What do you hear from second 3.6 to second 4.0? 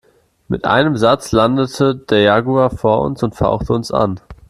uns